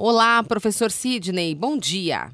[0.00, 2.30] Olá, professor Sidney, bom dia.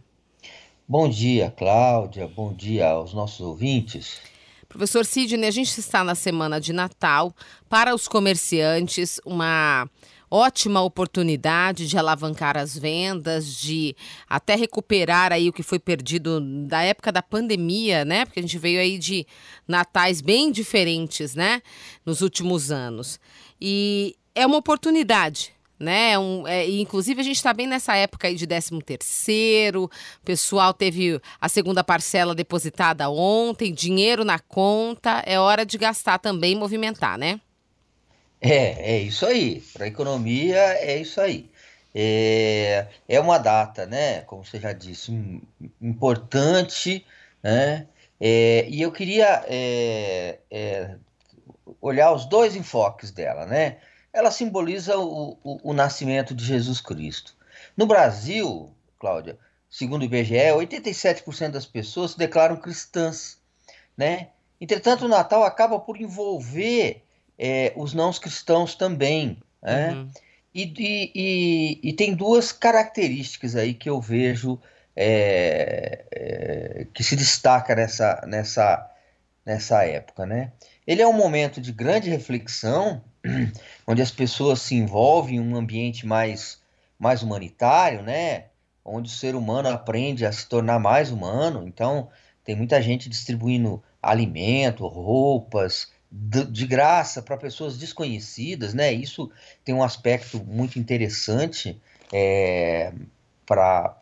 [0.86, 4.20] Bom dia, Cláudia, bom dia aos nossos ouvintes.
[4.68, 7.34] Professor Sidney, a gente está na semana de Natal.
[7.66, 9.88] Para os comerciantes, uma
[10.30, 13.96] ótima oportunidade de alavancar as vendas, de
[14.28, 18.26] até recuperar aí o que foi perdido da época da pandemia, né?
[18.26, 19.26] Porque a gente veio aí de
[19.66, 21.62] natais bem diferentes, né?
[22.04, 23.18] Nos últimos anos.
[23.58, 26.18] E é uma oportunidade né?
[26.18, 30.72] Um, é, inclusive a gente está bem nessa época aí de 13 terceiro, o pessoal
[30.72, 37.18] teve a segunda parcela depositada ontem, dinheiro na conta, é hora de gastar também, movimentar,
[37.18, 37.40] né?
[38.40, 39.62] É, é isso aí.
[39.72, 41.50] Para a economia é isso aí.
[41.94, 44.20] É, é uma data, né?
[44.22, 45.12] Como você já disse,
[45.80, 47.06] importante,
[47.42, 47.86] né?
[48.20, 50.96] É, e eu queria é, é,
[51.80, 53.78] olhar os dois enfoques dela, né?
[54.14, 57.36] Ela simboliza o, o, o nascimento de Jesus Cristo.
[57.76, 59.36] No Brasil, Cláudia,
[59.68, 63.38] segundo o IBGE, 87% das pessoas se declaram cristãs,
[63.96, 64.28] né?
[64.60, 67.02] Entretanto, o Natal acaba por envolver
[67.36, 69.92] é, os não cristãos também, né?
[69.92, 70.10] Uhum.
[70.54, 74.60] E, e, e, e, tem duas características aí que eu vejo
[74.94, 78.90] é, é, que se destaca nessa, nessa,
[79.44, 80.52] nessa época, né?
[80.86, 83.02] Ele é um momento de grande reflexão,
[83.86, 86.60] onde as pessoas se envolvem em um ambiente mais,
[86.98, 88.46] mais humanitário, né?
[88.84, 91.66] Onde o ser humano aprende a se tornar mais humano.
[91.66, 92.08] Então,
[92.44, 98.92] tem muita gente distribuindo alimento, roupas, de graça para pessoas desconhecidas, né?
[98.92, 99.30] Isso
[99.64, 101.80] tem um aspecto muito interessante
[102.12, 102.92] é,
[103.44, 103.96] para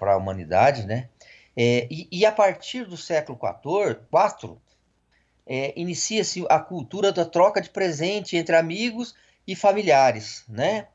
[0.00, 1.08] a humanidade, né?
[1.56, 3.98] É, e, e, a partir do século IV,
[5.46, 9.14] é, inicia-se a cultura da troca de presente entre amigos
[9.46, 10.88] e familiares, né?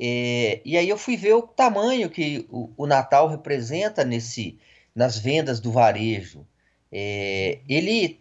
[0.00, 4.58] É, e aí eu fui ver o tamanho que o, o Natal representa nesse,
[4.94, 6.46] nas vendas do varejo.
[6.90, 8.20] É, ele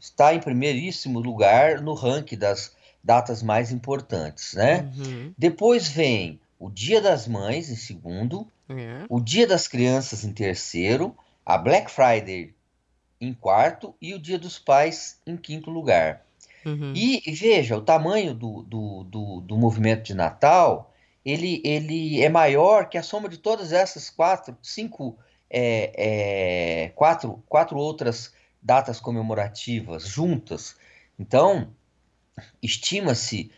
[0.00, 4.90] está em primeiríssimo lugar no ranking das datas mais importantes, né?
[4.96, 5.32] Uhum.
[5.38, 9.06] Depois vem o Dia das Mães em segundo, uhum.
[9.08, 11.14] o Dia das Crianças em terceiro,
[11.44, 12.55] a Black Friday
[13.20, 16.24] em quarto e o Dia dos Pais em quinto lugar.
[16.64, 16.92] Uhum.
[16.94, 20.92] E veja, o tamanho do, do, do, do, movimento de Natal,
[21.24, 25.16] ele, ele é maior que a soma de todas essas quatro, cinco,
[25.48, 30.74] é, é, quatro, quatro outras datas comemorativas juntas.
[31.16, 31.68] Então,
[32.60, 33.50] estima-se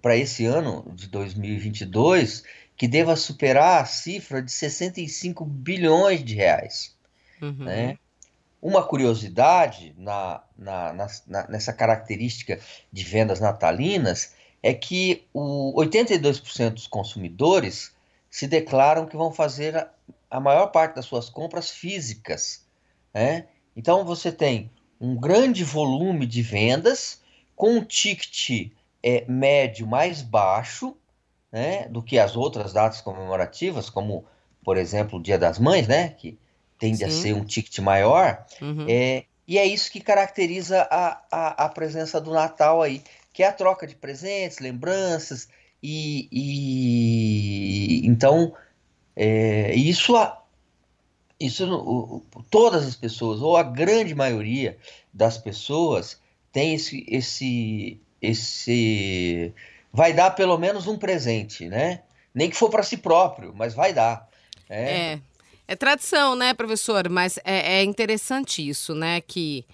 [0.00, 2.44] para esse ano de 2022
[2.76, 6.96] que deva superar a cifra de 65 bilhões de reais.
[7.42, 7.64] Uhum.
[7.64, 7.98] Né?
[8.64, 10.94] Uma curiosidade na, na,
[11.26, 12.58] na, nessa característica
[12.90, 17.94] de vendas natalinas é que o 82% dos consumidores
[18.30, 19.90] se declaram que vão fazer a,
[20.30, 22.64] a maior parte das suas compras físicas.
[23.12, 23.48] Né?
[23.76, 27.20] Então você tem um grande volume de vendas
[27.54, 28.72] com um ticket
[29.02, 30.96] é, médio mais baixo
[31.52, 34.24] né, do que as outras datas comemorativas, como,
[34.64, 36.38] por exemplo, o Dia das Mães, né, que
[36.84, 37.04] tende Sim.
[37.04, 38.44] a ser um ticket maior.
[38.60, 38.86] Uhum.
[38.88, 43.02] É, e é isso que caracteriza a, a, a, presença do Natal aí,
[43.32, 45.48] que é a troca de presentes, lembranças,
[45.82, 48.54] e, e então
[49.16, 50.14] é, isso,
[51.40, 54.76] isso todas as pessoas, ou a grande maioria
[55.12, 56.20] das pessoas,
[56.52, 59.54] tem esse, esse, esse
[59.92, 62.02] vai dar pelo menos um presente, né?
[62.34, 64.28] Nem que for para si próprio, mas vai dar.
[64.68, 65.12] É.
[65.12, 65.20] é.
[65.66, 67.08] É tradição, né, professor?
[67.08, 69.20] Mas é, é interessante isso, né?
[69.20, 69.64] Que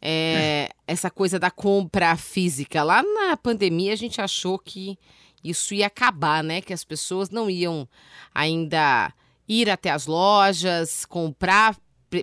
[0.00, 2.82] é, essa coisa da compra física.
[2.82, 4.98] Lá na pandemia a gente achou que
[5.42, 6.60] isso ia acabar, né?
[6.60, 7.88] Que as pessoas não iam
[8.34, 9.12] ainda
[9.48, 11.76] ir até as lojas, comprar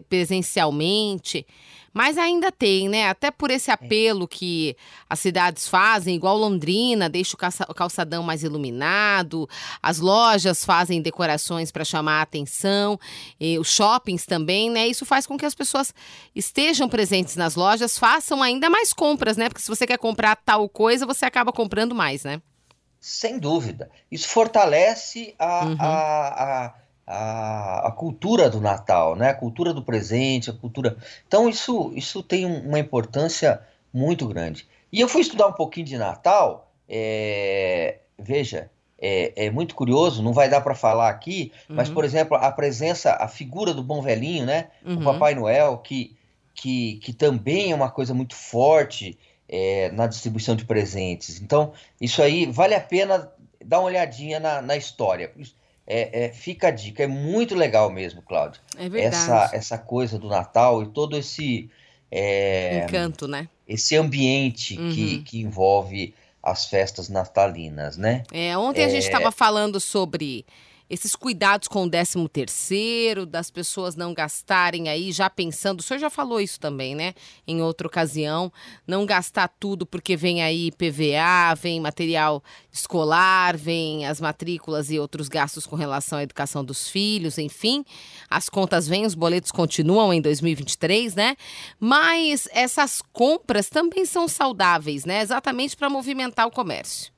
[0.10, 1.46] presencialmente.
[1.96, 3.08] Mas ainda tem, né?
[3.08, 4.76] Até por esse apelo que
[5.10, 7.38] as cidades fazem, igual Londrina, deixa
[7.70, 9.48] o calçadão mais iluminado,
[9.82, 13.00] as lojas fazem decorações para chamar a atenção,
[13.58, 14.86] os shoppings também, né?
[14.86, 15.94] Isso faz com que as pessoas
[16.36, 19.48] estejam presentes nas lojas, façam ainda mais compras, né?
[19.48, 22.42] Porque se você quer comprar tal coisa, você acaba comprando mais, né?
[23.00, 23.90] Sem dúvida.
[24.12, 25.78] Isso fortalece a, uhum.
[25.80, 26.74] a, a
[27.06, 29.30] a, a, cultura do Natal, né?
[29.30, 30.98] A cultura do presente, a cultura.
[31.28, 33.62] Então isso isso tem uma importância
[33.94, 34.68] muito grande.
[34.92, 36.72] E eu fui estudar um pouquinho de Natal.
[36.90, 38.00] É...
[38.18, 40.24] Veja, é, é, muito curioso.
[40.24, 41.76] Não vai dar para falar aqui, uhum.
[41.76, 44.70] mas por exemplo a presença, a figura do bom velhinho, né?
[44.84, 45.00] Uhum.
[45.00, 46.16] O Papai Noel que
[46.56, 51.42] que, que também é uma coisa muito forte é, na distribuição de presentes.
[51.42, 53.30] Então isso aí vale a pena
[53.64, 55.32] dar uma olhadinha na, na história
[55.88, 58.62] é, é, fica a dica, é muito legal mesmo, Cláudio.
[58.78, 59.16] É verdade.
[59.16, 61.70] Essa, essa coisa do Natal e todo esse.
[62.12, 63.48] É, Encanto, né?
[63.68, 64.92] Esse ambiente uhum.
[64.92, 68.24] que, que envolve as festas natalinas, né?
[68.32, 70.46] É, ontem a gente estava falando sobre
[70.90, 76.00] esses cuidados com o 13 terceiro, das pessoas não gastarem aí, já pensando, o senhor
[76.00, 77.14] já falou isso também, né?
[77.48, 78.52] Em outra ocasião,
[78.86, 85.28] não gastar tudo porque vem aí PVA, vem material escolar, vem as matrículas e outros
[85.28, 87.84] gastos com relação à educação dos filhos, enfim.
[88.30, 91.36] As contas vêm, os boletos continuam em 2023, né?
[91.80, 95.22] Mas essas compras também são saudáveis, né?
[95.22, 97.15] Exatamente para movimentar o comércio.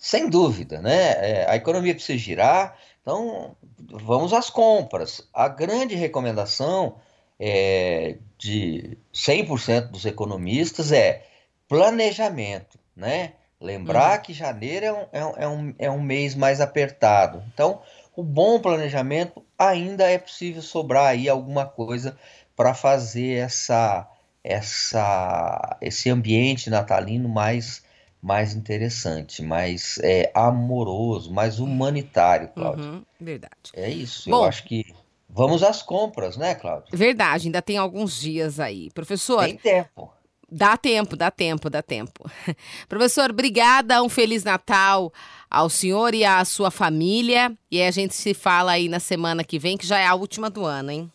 [0.00, 1.10] Sem dúvida, né?
[1.18, 5.28] É, a economia precisa girar, então vamos às compras.
[5.30, 6.96] A grande recomendação
[7.38, 11.26] é, de 100% dos economistas é
[11.68, 13.34] planejamento, né?
[13.60, 14.22] Lembrar uhum.
[14.22, 17.44] que janeiro é um, é, um, é um mês mais apertado.
[17.52, 17.82] Então,
[18.16, 22.16] o bom planejamento ainda é possível sobrar aí alguma coisa
[22.56, 24.08] para fazer essa,
[24.42, 27.82] essa, esse ambiente natalino mais
[28.22, 32.84] mais interessante, mais é, amoroso, mais humanitário, Cláudio.
[32.84, 33.54] Uhum, verdade.
[33.74, 34.28] É isso.
[34.28, 34.84] Bom, eu acho que
[35.28, 36.88] vamos às compras, né, Cláudio?
[36.92, 38.90] Verdade, ainda tem alguns dias aí.
[38.90, 39.44] Professor.
[39.44, 40.12] Tem tempo.
[40.52, 42.28] Dá tempo, dá tempo, dá tempo.
[42.88, 45.12] Professor, obrigada, um Feliz Natal
[45.48, 47.56] ao senhor e à sua família.
[47.70, 50.50] E a gente se fala aí na semana que vem, que já é a última
[50.50, 51.12] do ano, hein?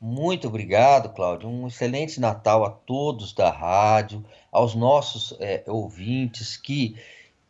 [0.00, 1.48] Muito obrigado, Cláudio.
[1.48, 6.96] Um excelente Natal a todos da rádio, aos nossos é, ouvintes, que,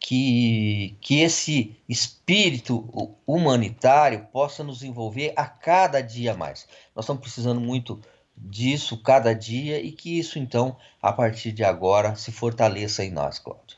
[0.00, 6.66] que, que esse espírito humanitário possa nos envolver a cada dia mais.
[6.96, 8.00] Nós estamos precisando muito
[8.34, 13.38] disso cada dia e que isso, então, a partir de agora, se fortaleça em nós,
[13.38, 13.76] Cláudio.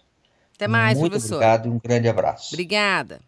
[0.54, 1.36] Até mais, muito professor.
[1.36, 2.54] Muito obrigado e um grande abraço.
[2.54, 3.20] Obrigada.